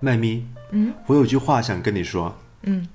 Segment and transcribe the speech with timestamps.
[0.00, 2.86] 麦咪，嗯，我有句话想跟你说，嗯，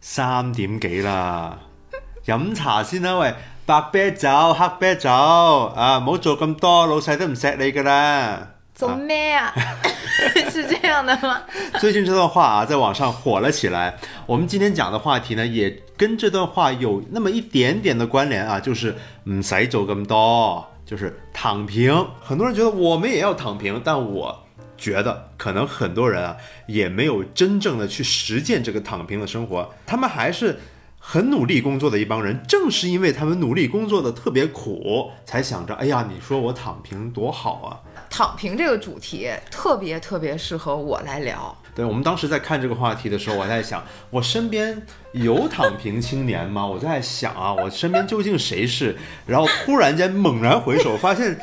[0.00, 1.58] 三點幾啦，
[2.26, 3.34] 飲茶先啦，喂，
[3.66, 8.50] 白啤酒、黑啤酒，啊，唔好做咁多，老細都唔錫你噶啦。
[8.74, 9.52] 做咩啊？
[10.50, 11.40] 是这样的吗？
[11.78, 13.94] 最近这段话啊，在网上火了起来。
[14.26, 18.94] 我们今天讲的话题呢，也跟这段话有那么一点点的关联啊，就是
[19.30, 22.04] 唔使做咁多，就是躺平。
[22.20, 24.43] 很多人觉得我们也要躺平，但我
[24.76, 30.58] 觉得可能很多人啊，也没有真正的去实践这个躺平的生活，他们还是。
[31.06, 37.68] 很努力工作的一帮人，正是因为他们努力工作的特别苦，才想着，哎呀，你说我躺平多好啊！
[38.08, 41.54] 躺平这个主题特别特别适合我来聊。
[41.74, 44.80] 对我们当时在看这个话题的时候，我在想，我身边
[45.12, 46.66] 有躺平青年吗？
[46.66, 48.96] 我在想啊，我身边究竟谁是？
[49.26, 51.38] 然后突然间猛然回首，发现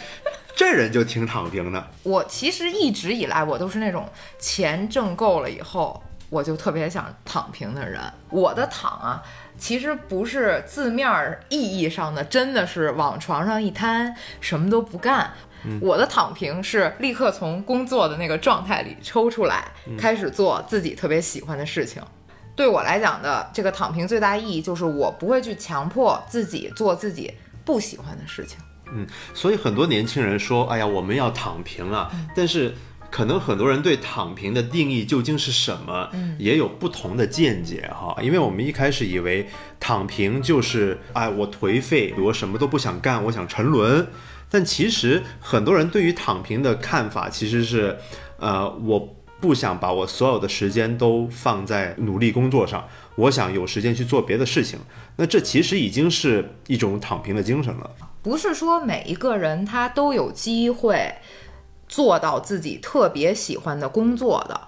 [0.55, 1.87] 这人就挺躺平的。
[2.03, 4.07] 我其实一直以来，我都是那种
[4.39, 8.01] 钱挣够了以后，我就特别想躺平的人。
[8.29, 9.23] 我的躺啊。
[9.57, 15.31] 其实不是字面意义上的，真的是往床上一瘫，什么都不干。
[15.79, 22.01] 我的躺平是立刻从工作的那个状态里抽出来，开始做自己特别喜欢的事情。
[22.55, 27.31] 对我来讲的这个躺平最大意义就是我不会去强迫自己做自己
[27.63, 28.57] 不喜欢的事情。
[28.93, 32.73] 嗯，所以很多年轻人说：“哎呀，我们要躺平啊！”但是。
[33.13, 38.15] 可能很多人对躺平的定义究竟是什么，也有不同的见解哈。
[38.23, 39.49] 因为我们一开始以为
[39.81, 44.07] 躺平就是哎我颓废，我什么都不想干，我想沉沦。
[44.49, 47.97] 但其实很多人对于躺平的看法其实是，
[48.37, 54.79] 呃，我不想把我所有的时间都放在努力工作上，我想有时间去做别的事情。
[55.17, 57.91] 那这其实已经是一种躺平的精神了。
[58.21, 61.13] 不是说每一个人他都有机会。
[61.87, 64.61] 做到自己特别喜欢的工作的，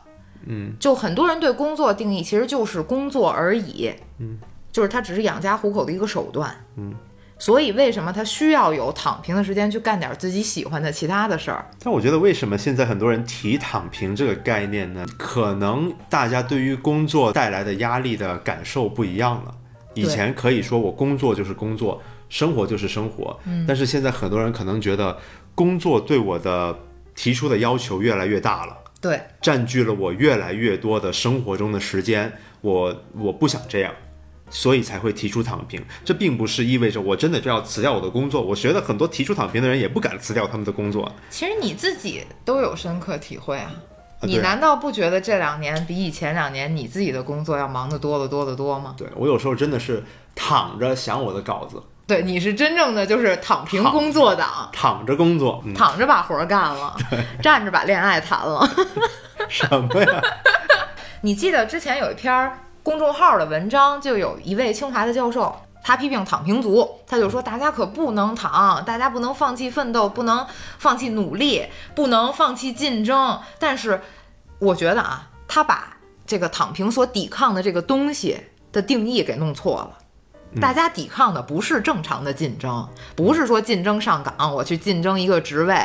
[0.45, 4.37] 嗯，就很多人对工作定义其实就是工作而已，嗯，
[4.73, 6.93] 就是他只是养家糊口的一个手段，嗯，
[7.39, 11.65] 所以为什么他需要有躺平的时间去干点自己喜欢的其他的事儿？
[11.79, 15.05] 但我觉得为什么现在很多人提躺平这个概念呢？
[15.17, 19.55] 可能大家对于工作带来的压力的感受不一样了。
[19.93, 22.01] 以前可以说我工作就是工作，
[22.33, 25.15] 生活就是生活，嗯，但是现在很多人可能觉得
[25.53, 26.75] 工作对我的
[27.13, 33.93] 提出的要求越来越大了，对，占据了我越来越多的生活中的时间，我我不想这样，
[34.49, 35.79] 所以才会提出躺平。
[36.03, 38.41] 这并不是意味着我真的就要辞掉我的工作。
[38.41, 41.11] 我觉得很多提出躺平的人也不敢辞掉他们的工作。
[41.29, 43.71] 其实你自己都有深刻体会啊，
[44.21, 48.95] 啊你难道不觉得这两年比以前两年你自己的工作要忙得多得多得多吗？
[48.97, 56.95] 对我有时候真的是躺着想我的稿子，对，你是真正的就是躺平工作党，躺着工作，嗯、躺着把活儿干了，
[57.41, 58.69] 站着把恋爱谈了。
[59.47, 60.21] 什么呀？
[61.21, 62.51] 你记得之前有一篇
[62.83, 70.45] 公众号的文章，就有一位清华的教授，他批评躺平族，他就说大家可不能躺，大家不能放弃奋斗，不能
[70.79, 71.65] 放弃努力，
[71.95, 73.39] 不能放弃竞争。
[73.57, 74.01] 但是
[74.59, 75.95] 我觉得啊，他把
[76.27, 78.37] 这个躺平所抵抗的这个东西
[78.73, 79.97] 的定义给弄错了。
[80.59, 85.75] 大家抵抗的不是正常的竞争，不是说竞争上岗，我去竞争一个职位，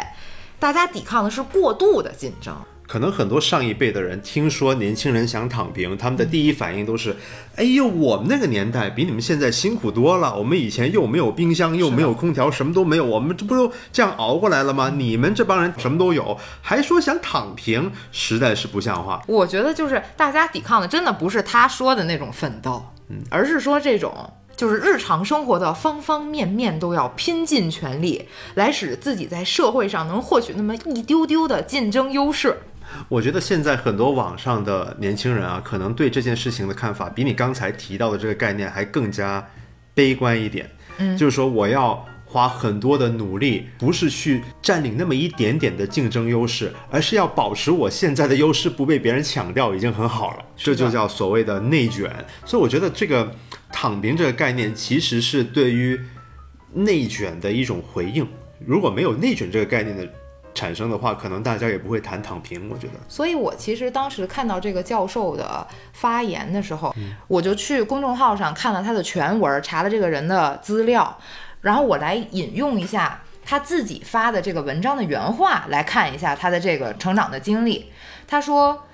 [0.58, 2.54] 大家抵抗的是过度的竞争。
[2.86, 7.14] 可能很多上一辈的人听说年轻人想躺平，他们的第一反应都是：
[7.56, 10.34] 哎呦，我们那个年代比你们现在辛苦多了。
[10.34, 14.90] 我们以前又没有冰箱，又没有空调，什么都没有，我们这不都这样熬过来了吗？
[14.96, 19.22] 你们这帮人什么都有，还说想躺平，实在是不像话。
[19.26, 32.58] 我觉得就是大家抵抗的，真的不是他说的那种奋斗，嗯，而是说这种就是日常生活的方方面面都要拼尽全力，来使自己在社会上能获取那么一丢丢的竞争优势。
[33.08, 39.48] 我觉得现在很多网上的年轻人啊，可能对这件事情的看法，比你刚才提到的这个概念还更加
[39.94, 40.68] 悲观一点。
[40.98, 50.44] 嗯就是说我要花很多的努力，不是去占领那么一点点的竞争优势，而是要保持我现在的优势不被别人抢掉，已经很好了。
[50.54, 52.12] 这就叫所谓的内卷。
[52.44, 53.32] 所以我觉得这个
[53.72, 55.98] 躺平这个概念，其实是对于
[56.74, 58.28] 内卷的一种回应。
[58.66, 60.06] 如果没有内卷这个概念的
[60.52, 62.68] 产生的话，可能大家也不会谈躺平。
[62.68, 62.94] 我觉得。
[63.08, 66.94] 所以我其实当时看到这个教授的发言的时候，
[67.28, 71.16] 我就去公众号上看了他的全文，查了这个人的资料，
[71.60, 77.90] 然后我来引用一下他自己发的这个文章的原话，来看一下他的这个成长的经历。
[78.26, 78.84] 他说：“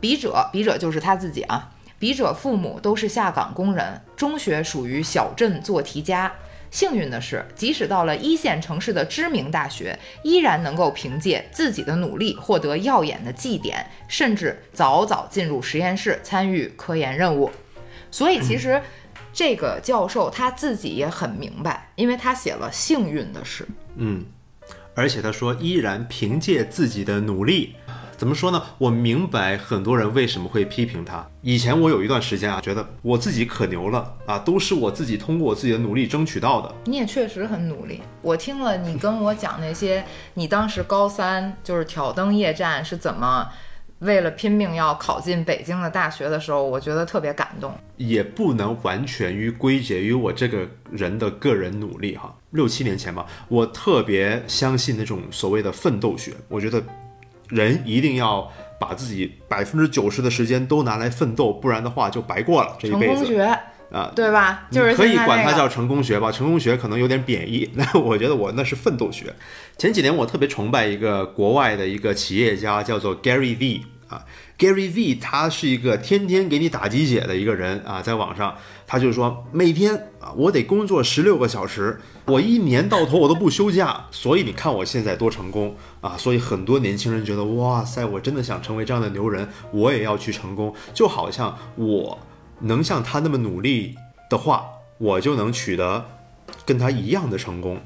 [0.00, 1.70] 笔者，笔者就是他自己啊。
[1.98, 6.32] 笔者父母都是下岗工人，中学属于小镇做题家。”
[6.72, 17.50] 幸运的是，即使到了一线城市的知名大学，依然能够凭借自己的努力获得耀眼的绩点，甚至早早进入实验室参与科研任务。
[18.10, 18.80] 所以，其实
[19.32, 23.66] 这个教授他自己也很明白，因为他写了幸运的事。
[23.96, 24.24] 嗯，
[24.94, 27.74] 而且他说，依然凭借自己的努力。
[28.14, 28.62] 怎么说呢？
[28.78, 31.26] 我明白很多人为什么会批评他。
[31.40, 36.72] 以前我有一段时间啊，觉得我自己可牛了啊，都是我自己通过我自己的努力争取到的。
[36.84, 38.00] 你也确实很努力。
[38.20, 43.48] 我听了你跟我讲那些，你当时高三就是挑灯夜战是怎么
[44.02, 47.72] 为了拼命要考进北京的大学的时候，我觉得特别感动。
[47.96, 52.34] 也不能完全于归结于我这个人的个人努力哈。
[52.50, 56.82] 六七年前吧，我特别相信那种所谓的奋斗学，我觉得。
[57.48, 58.50] 人一定要
[58.80, 63.16] 把自己百分之九十的时间都拿来奋斗，不然的话就白过了这一辈子。
[63.16, 63.58] 成功学
[63.92, 64.66] 啊，对吧？
[64.70, 66.32] 就是可以管它叫成功学吧。
[66.32, 69.34] 成功学可能有点贬义，那我觉得我那是奋斗学。
[69.76, 74.24] 前几年我特别崇拜一个国外的一个企业家，叫做 Gary V 啊。
[74.58, 78.56] Gary V 他是一个天天给你打鸡血的一个人啊，在网上
[78.86, 86.16] 他就说每天啊我得工作十六个小时，我一年到头我都不休假，所以你看我现在多成功啊！
[86.16, 92.16] 所以很多年轻人觉得哇塞，我真的想成为这样的牛人，我也要去成功，就好像我
[92.62, 93.96] 能像他那么努力
[94.30, 94.66] 的话，
[94.98, 96.06] 我就能取得
[96.64, 97.80] 跟他一样的成功。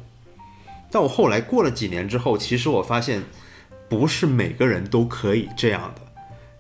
[0.91, 3.23] 但我后来过了几年之后，其实我发现
[3.89, 6.03] 不是每个人都可以这样的。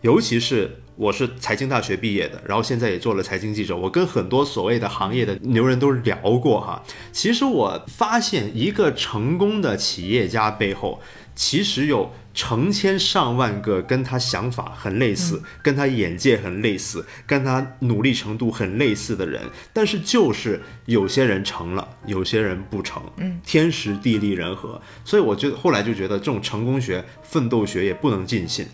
[0.00, 3.76] 尤其是我是财经大学毕业的，然后现在也做了财经记者。
[3.76, 6.82] 我跟很多所谓的行业的牛人都聊过哈。
[7.12, 11.00] 其实我发现，一个成功的企业家背后，
[11.37, 19.43] 其实有成千上万个跟他想法很类似、跟他眼界很类似、跟他努力程度很类似的人。
[19.73, 23.03] 但是就是有些人成了，有些人不成。
[23.19, 24.81] 嗯，天时地利人和。
[25.05, 28.67] 所以我就后来就觉得，这种成功学、奋斗学也不能尽信。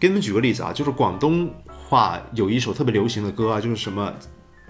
[0.00, 4.12] 给你们举个例子啊，就是广东话有一首特别流行的歌啊，就是什么，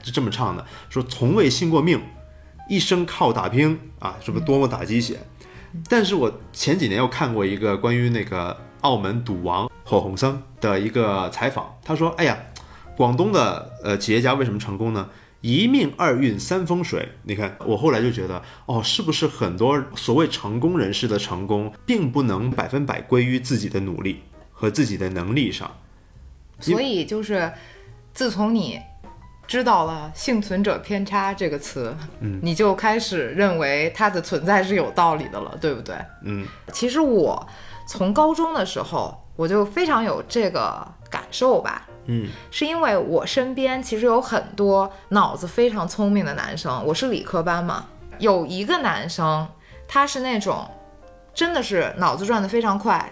[0.02, 2.00] 就这么唱的，说从未信过命，
[2.68, 5.20] 一生靠打拼啊，什么多么打鸡血。
[5.88, 12.38] 但是我前几年又看过一个关于那个澳门赌王火鸿生的一个采访，他说，哎呀，
[12.96, 15.08] 广东的呃企业家为什么成功呢？
[15.40, 17.08] 一命二运三风水。
[17.22, 24.22] 你看，我后来就觉得，哦，是不是很多所谓成功人士的成功，并不能百分百归于自己的努力。
[24.60, 25.70] 和自己的能力上，
[26.58, 27.52] 所以就是
[28.12, 28.80] 自从你
[29.48, 35.96] 知道了“幸存者偏差”这个词，嗯，你就开始认为它的存在是有道理的了，对不对？
[36.22, 37.44] 嗯，其实我
[37.86, 47.86] 从高中的时候我就非常有这个感受吧，嗯，是因为我身边其实有很多脑子非常聪明的男生，我是理科班嘛，
[48.18, 49.48] 有一个男生
[49.88, 50.68] 他是那种
[51.32, 53.10] 真的是脑子转得非常快。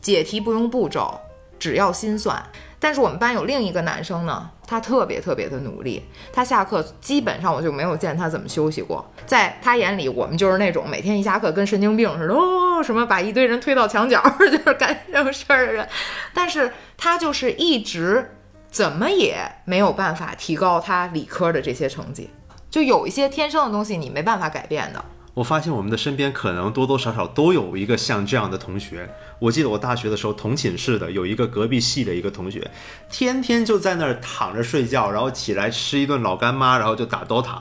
[0.00, 1.18] 解题不用步骤，
[1.58, 2.40] 只要心算。
[2.78, 6.04] 但是我们班有另一个男生呢，他特别特别的努力。
[6.32, 9.04] 他下课基本上我就没有见他怎么休息过。
[9.26, 15.88] 在他眼里，我们就是那种每天一下课跟神经病似的，哦，什么把一堆人推到墙角， 就是干这种事儿的人。
[16.34, 18.36] 但是他就是一直
[18.70, 22.30] 怎么也没有办法提高他理科的这些成绩。
[22.68, 25.02] 就有一些天生的东西，你没办法改变的。
[25.36, 29.06] 我发现我们的身边可能多多少少都有一个像这样的同学。
[29.38, 32.70] 我记得我大学的时候同寝室的有一个隔壁系的一个同学，
[33.10, 37.58] 天天就在那儿躺着睡觉，然后起来吃一顿老干妈，然后就打 DOTA。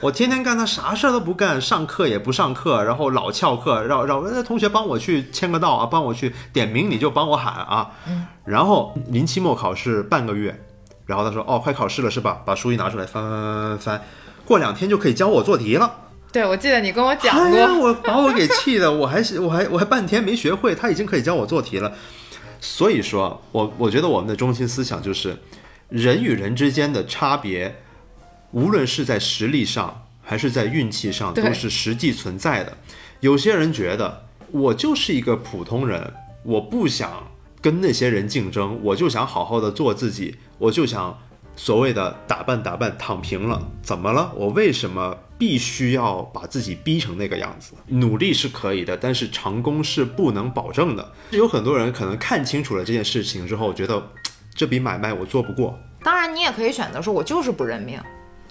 [0.00, 7.92] 我天天干他啥事儿都不干，上课也不上课，然后老翘课，让让那同学帮我去签个到啊，帮我去点名，你就帮我喊啊。
[8.08, 8.26] 嗯。
[8.44, 10.60] 然后临期末考试半个月，
[11.06, 12.42] 然后他说哦，快考试了是吧？
[12.44, 14.04] 把书一拿出来翻翻翻翻翻，
[14.44, 16.07] 过两天就可以教我做题了。
[16.38, 21.92] 对，我记得你跟我讲过，我把我给气的，我还是我还我还半天没学会，他已经可以教我做题了。
[22.60, 25.36] 所以说，我我觉得我们的中心思想就是，
[25.88, 27.74] 人与人之间的差别，
[28.52, 32.78] 无论是在实力上还是在运气上，都是实际存在的。
[33.18, 36.14] 有些人觉得我就是一个普通人，
[36.44, 37.28] 我不想
[37.60, 41.18] 跟那些人竞争，我就想好好的做自己，我就想。
[41.60, 44.30] 所谓的打扮打扮躺平了，怎么了？
[44.36, 47.74] 我为什么必须要把自己逼成那个样子？
[47.86, 51.12] 努力是可以的，但是成功是不能保证的。
[51.30, 54.02] 有很多人可能看清楚了这件事情之后，觉得
[54.54, 55.78] 这笔买卖我做不过。
[56.02, 58.00] 当然，你也可以选择说，我就是不认命，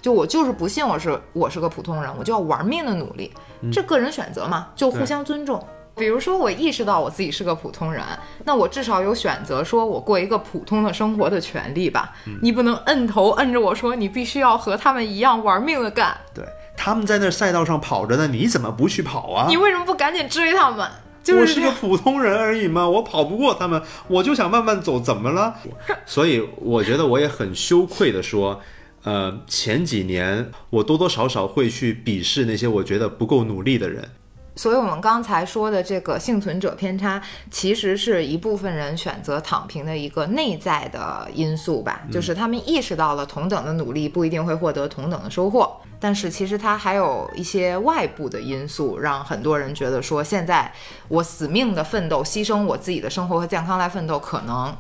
[0.02, 3.32] 就我就是不信我是我是个普通人，我就要玩命的努力，
[3.72, 5.62] 这个人选择嘛，就互相尊重。
[5.96, 8.04] 比如说，我意识到我自己是个普通人，
[8.44, 12.14] 那我至少有选择说我过一个普通的生活的权利吧。
[12.40, 16.16] 你不能摁头摁着我说你必须要和他们一样玩命的干。
[16.36, 16.46] 对，
[16.78, 19.48] 他们在那赛道上跑着呢，你怎么不去跑啊？
[19.50, 20.90] 你为什么不赶紧追他们？
[21.22, 25.56] 就我是个普通人而已嘛，我跑不过他们，我就想慢慢走，怎么了？
[26.06, 28.62] 所以我觉得我也很羞愧的说，
[29.04, 34.10] 呃，前几年我多多少少会去鄙视那些我觉得不够努力的人。
[34.58, 37.22] 所以，我们刚才说的这个幸存者偏差，
[37.52, 50.74] 其实是一部分人选择躺平的一个内在的因素吧，就是他们意识到了同等的努力不一定会获得同等的收获，但是其实它还有一些外部的因素，让很多人觉得说，现在
[51.08, 54.76] 我死命的奋斗，牺牲我自己的生活和健康来奋斗，可能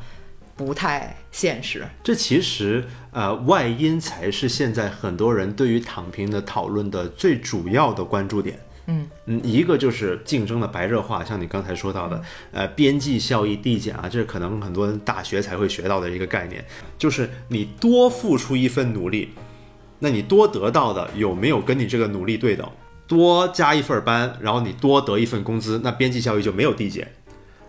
[0.55, 1.85] 不太现实。
[2.03, 8.59] 这其实呃外因才是现在很多人对于躺平的讨论的最主要的关注点。
[8.87, 16.65] 嗯嗯，一个就是竞争的白热化，像你刚才说到的，呃，边际效益递减啊，这可能很多大学才会学到的一个概念，
[16.97, 19.29] 就是你多付出一份努力，
[19.99, 22.69] 那你多得到的有没有跟你这个努力对等？
[23.07, 27.09] 多加一份班，然后你多得一份工资，那边际效益就没有递减。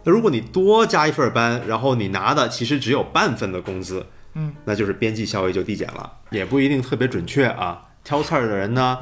[0.03, 7.87] 那如果你多加一份班，然后你拿的其实只有半份的工资，嗯，那就是边际效益就递减了，也不一定特别准确啊。
[8.03, 8.99] 挑刺儿的人呢，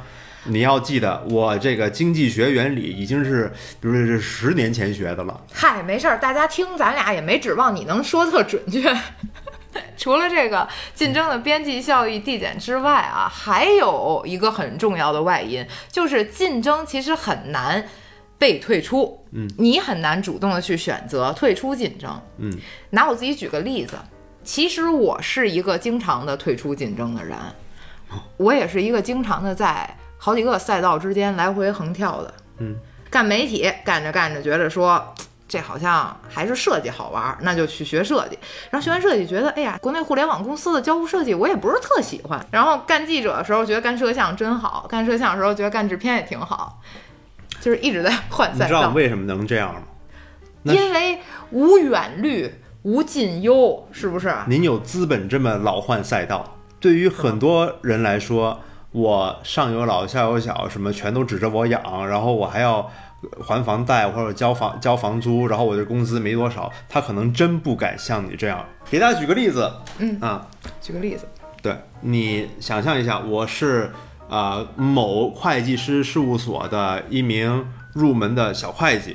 [0.49, 5.41] 你要记得，我这个经济学原理已经是，比如说是十年前学的了。
[5.53, 8.95] 嗨，没事儿，大家听咱俩也没指望你能说特准确。
[9.99, 17.85] 除了这个竞争的边际效益递减之外啊，还有一个很重要的外因，就是竞争其实很难
[18.39, 19.23] 被退出。
[19.33, 22.19] 嗯，你很难主动的去选择退出竞争。
[22.39, 22.51] 嗯，
[22.91, 23.97] 拿我自己举个例子，
[24.43, 27.37] 其实我是一个经常的退出竞争的人，
[28.39, 29.95] 我也是一个经常的在
[30.27, 32.35] 好几个赛道之间来回横跳的。
[32.59, 32.75] 嗯，
[33.09, 35.15] 干媒体干着干着，觉得说
[35.47, 38.37] 这好像还是设计好玩儿，那就去学设计。
[38.69, 42.45] 然后学完设计，觉得哎呀，国内互联网公司的交互设计我也不是特喜欢。
[42.51, 46.83] 然后干记者的时候，觉得干摄像真好；干摄像的时候，觉得干制片也挺好。
[47.61, 49.83] 就是一直在换赛道你知道，为什么能这样吗？
[50.65, 51.21] 因为
[51.53, 52.53] 无远虑，
[52.83, 54.35] 无近忧，是不是？
[54.49, 58.61] 您有资本这么老换赛道，对于很多人来说，
[58.97, 62.91] 我上有老下有小，什么全都指着我养，然后我还要
[63.45, 68.65] 还房贷或者交房交房租，然后我的工资没多少，他可能真不敢像你这样。
[68.91, 70.49] 给大家举个例子，嗯啊，
[70.81, 71.29] 举个例子，
[71.61, 73.93] 对你想象一下，我是
[74.31, 79.15] 啊、呃某会计师事务所的一名入门的小会计。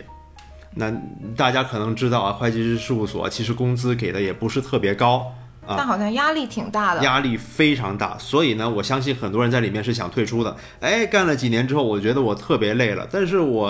[0.75, 0.93] 那
[1.35, 5.33] 大家可能知道啊，会计师事务所其实工资给的也不是特别高
[5.65, 7.03] 啊，但好像压力挺大的。
[7.03, 10.55] 压力非常大，所以呢，我相信很多人在里面是想退出的。
[10.79, 13.67] 哎，干了几年之后，我觉得我特别累了，但是我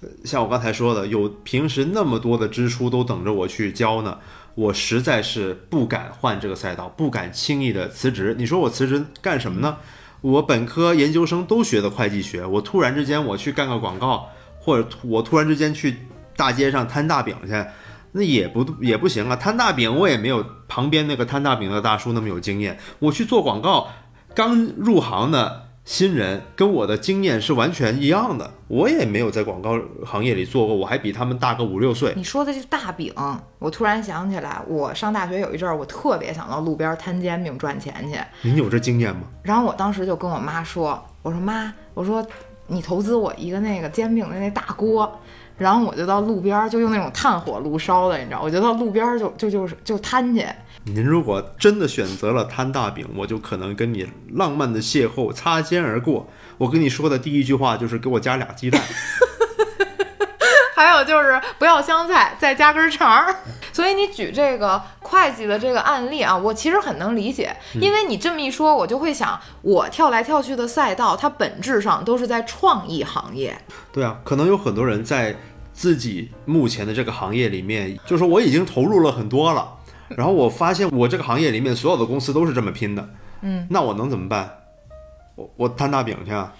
[0.00, 4.18] 呃像我刚才说的，有平时那么多的支出都等着我去交呢，
[4.54, 8.34] 我实在是不敢换这个赛道，不敢轻易的辞职。
[8.38, 9.76] 你说我辞职干什么呢？
[10.20, 15.98] 我本科、研究生都学的会计学，我突然之间我去干个广告，或者我突然之间去
[16.36, 17.64] 大街上摊大饼去，
[18.12, 19.36] 那也不也不行啊！
[19.36, 22.78] 摊大饼我也没有旁边那个摊大饼的大叔那么有经验。
[22.98, 23.88] 我去做广告，
[24.34, 32.12] 刚入行的新人跟我的经验是完全一样的，我也没有在广告行业里做过，我还比他们大个五六岁。
[32.16, 33.12] 你说的这大饼，
[33.58, 38.18] 我突然想起来，我上大学有一阵儿，我特别想到路边摊煎饼赚钱去。
[38.42, 39.22] 您有这经验吗？
[39.42, 42.26] 然后我当时就跟我妈说：“我说妈，我说
[42.66, 45.10] 你投资我一个那个煎饼的那大锅。”
[45.58, 50.46] 然后我就到路边儿，就用那种炭火炉烧的，你知道，我就到路边儿就就就是就摊去。
[50.84, 56.26] 您如果真的选择了摊大饼，我就可能跟你浪漫的邂逅擦肩而过。
[56.56, 58.80] 我跟你说的第一句话就是给我加俩鸡蛋。
[60.74, 63.34] 还有就是不要香菜，再加根肠儿。
[63.78, 73.56] 所以你举这个会计的这个案例啊，我其实很能理解，因为你这么一说，我就会想，我跳来跳去的赛道，它本质上都是在创意行业。
[73.92, 75.36] 对啊，可能有很多人在
[75.72, 83.08] 自己目前的这个行业里面，就是说我已经投入了很多了，然后我发现我这个行业里面所有的公司都是这么拼的，
[83.42, 84.58] 嗯，那我能怎么办？
[85.36, 86.52] 我我摊大饼去啊！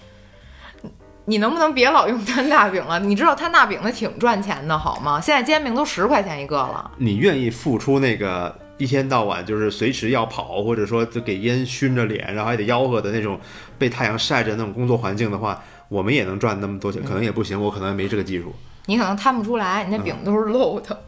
[1.29, 2.99] 你能不能别老用摊大饼了？
[2.99, 5.21] 你知道摊大饼的挺赚钱的，好吗？
[5.21, 6.89] 现在煎饼都十块钱一个了。
[6.97, 13.39] 你愿意付出那个一天到晚就是随时要跑，或者说就给烟熏着脸，然后还得吆喝的那种
[13.77, 18.51] 被太阳晒着那种工作环境的话，我们也能赚那么多钱，可能也不行，我可能没这个技术。
[18.87, 20.99] 你可能摊不出来，你那饼都是漏的。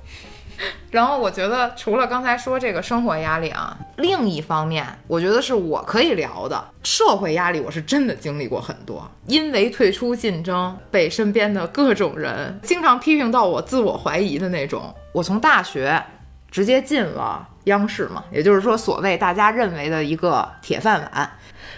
[0.91, 9.09] 然后我觉得，除了刚才说这个生活压力啊，另一方面，我觉得是我可以聊的社会压力，我是真的经历过很多。
[9.25, 14.93] 因为退出竞争，被身边的各种人经常批评到我自我怀疑的那种。
[15.13, 16.03] 我从大学
[16.51, 21.31] 直接进了央视嘛，也就是说，所谓大家认为的一个铁饭碗。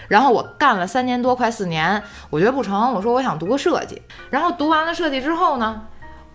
[0.08, 4.02] 然后我干了三年多，快四年，我觉得不成，我说我想读个设计。
[4.28, 5.82] 然后读完了设计之后呢，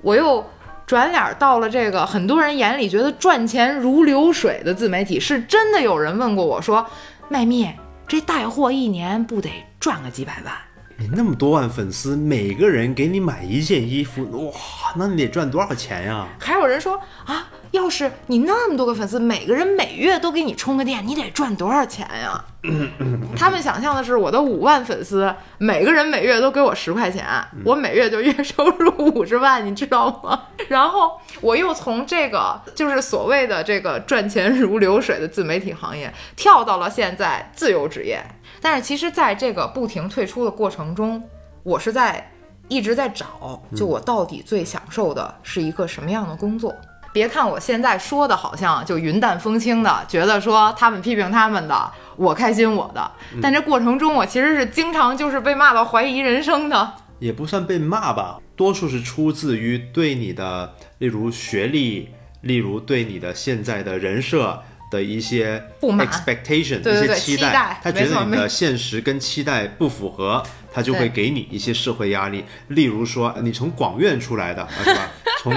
[0.01, 0.43] 我又
[0.89, 5.19] 转脸到了这个很多人眼里觉得赚钱如流水的自媒体。
[5.19, 6.83] 是真的有人问过我说，
[7.27, 7.69] 麦蜜
[8.07, 10.51] 这带货一年不得赚个几百万？
[10.97, 14.51] 你那么多万粉丝，每个人给你买一件衣服，哇，
[14.95, 16.27] 那你得赚多少钱呀？
[16.39, 22.43] 还有人说啊，要是你那么多个粉丝，每个人每月都给你充个电，你得赚多少钱呀？
[23.37, 27.25] 他们想象的是我的五万粉丝，每个人每月都给我十块钱，
[27.63, 30.47] 我每月就月收入五十万，你知道吗？
[30.67, 38.21] 然后我又从这个就是所谓的这个赚钱如流水的自媒体行业，跳到了现在自由职业。
[38.59, 41.23] 但是其实，在这个不停退出的过程中，
[41.63, 42.29] 我是在
[42.67, 46.75] 一直在找，就我到底最享受的是一个什么样的工作？
[47.11, 53.11] 别看我现在说的好像就云淡风轻的，觉得说他们批评他们的，我开心我的，
[53.41, 56.93] 但这过程中我其实是经常就是被骂到怀疑人生的。
[57.19, 62.09] 也不算被骂吧，多数是出自于对你的，例如学历，
[62.41, 64.63] 例如对你的现在的人设。
[64.91, 70.41] 的一些不满 expectation，一些期待，他觉得你的现实跟期待不符合，
[70.73, 72.43] 他就会给你一些社会压力。
[72.69, 75.07] 例如说，你从广院出来的，是吧？
[75.43, 75.53] 从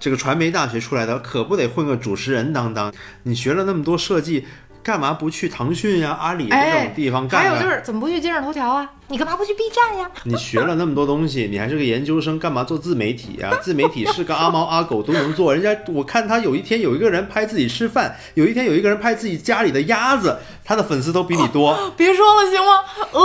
[0.00, 2.92] 这个传媒大学出来的，可不得混个主持人当当？
[3.22, 4.46] 你学了那么多设计。
[4.80, 7.42] 干嘛不去腾讯呀、阿里这种地方干？
[7.42, 8.90] 还有就是怎么不去今日头条啊？
[9.08, 10.10] 你干嘛不去 B 站呀？
[10.22, 13.50] 你学了那么多东西，你还是个研究生，干嘛做自媒体呀？
[13.60, 15.52] 自媒体是个阿猫阿狗都能做。
[15.52, 21.76] 人家我看他有一天有一个人拍自己吃饭，有一天有一个人拍自己家里的鸭子，他的粉丝都比你多。
[21.94, 22.80] 别说了行吗？
[23.12, 23.20] 呃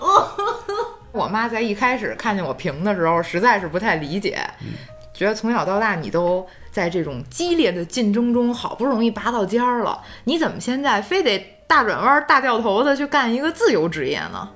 [0.00, 0.28] 呃，
[1.12, 4.44] 我妈在一开始看见我评的时候，实在是不太理解，
[5.16, 6.46] 觉得从小到大你都。
[6.76, 14.46] 在这种激烈的竞争中，好不容易拔到尖儿了，你怎么现在非得大转弯、大掉头的去干一个自由职业呢？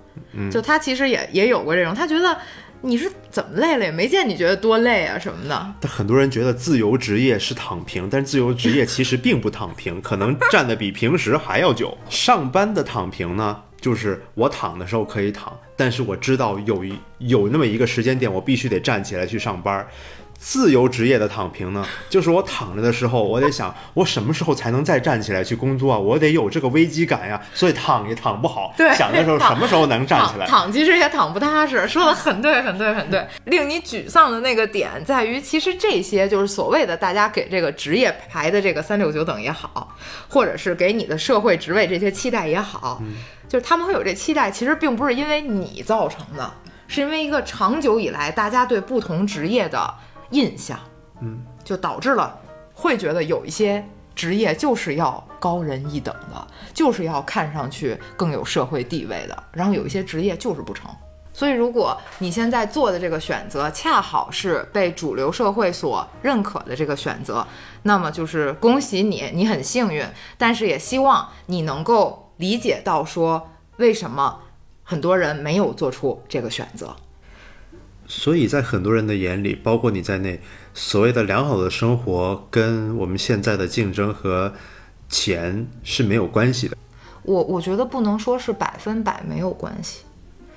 [0.53, 2.37] 就他其实也也有过这种，他觉得
[2.83, 5.75] 你是怎么累了，也没见你觉得多累啊什么的。
[5.81, 11.97] 但很多人觉得自由职业是躺平，但自由职业其实并不躺平，可能站的比平时还要久。
[12.11, 19.87] 上班的躺平呢，就是我躺的时候可以躺，但是我知道有一有那么一个时间点，我必须得站起来去上班。
[20.43, 25.99] 自由职业的躺平呢， 就是我躺着的时候，我得想我什么时候才能再站起来去工作啊？
[25.99, 28.73] 我得有这个危机感呀，所以躺也躺不好。
[28.79, 30.47] 对，想的时候什么时候能站起来？
[30.47, 33.29] 躺其实也躺不踏实，说的很对，很对，很对。
[33.45, 39.95] 令你沮丧的那个点在于，其实这些就是所谓的大家给这个职业排的这个三六九等也好，
[40.27, 43.03] 或者是给你的社会职位这些期待也好，
[43.47, 46.51] 就是他们会有这期待，其实并不是因为你造成的，
[46.89, 49.95] 是因为一个长久以来大家对不同职业的。
[50.31, 50.79] 印象，
[51.21, 52.39] 嗯，就导致了
[52.75, 60.91] 会觉得有一些职业就是要高人一等的，就是要看上去更有社会地位的，然后有一些职业就是不成。
[61.33, 67.47] 所以，如果你现在做的这个选择恰好是被主流社会所认可的这个选择，
[67.85, 70.05] 那么就是恭喜你，你很幸运。
[70.37, 74.41] 但是也希望你能够理解到，说为什么
[74.83, 76.95] 很多人没有做出这个选择。
[78.11, 80.41] 所以在很多人的眼里，包括你在内，
[80.75, 84.53] 所谓的良好的生活跟我们现在的竞争和
[85.09, 86.77] 钱是没有关系的。
[87.23, 90.01] 我我觉得不能说是百分百没有关系，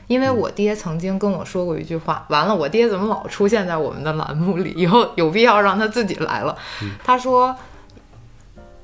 [0.08, 2.26] 因为我爹曾经跟我说过一句话。
[2.30, 4.74] 完了，我爹怎么老出现在我们的栏目里？
[4.76, 6.58] 以后 有必要让他自己来了。
[7.04, 7.56] 他说：“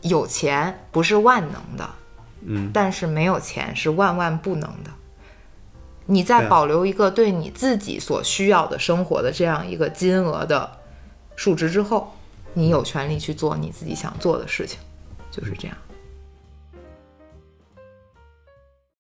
[0.02, 1.90] 有钱不是万能的，
[2.46, 4.92] 嗯，但是没有钱是万万不能的。”
[6.12, 10.68] 你在保留一个对你自己所需要的生活的这样一个金额的
[11.36, 12.16] 数值之后，
[12.54, 14.80] 你有权利去做你自己想做的事情，
[15.30, 15.78] 就是这样。